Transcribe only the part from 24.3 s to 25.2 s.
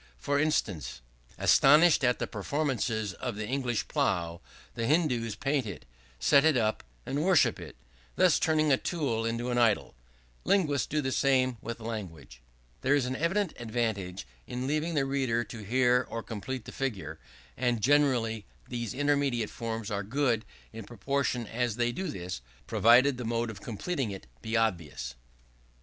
be obvious.